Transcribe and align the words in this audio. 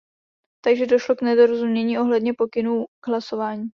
Takže 0.63 0.85
došlo 0.85 1.15
k 1.15 1.21
nedorozumění 1.21 1.99
ohledně 1.99 2.33
pokynů 2.33 2.85
k 2.99 3.07
hlasování. 3.07 3.67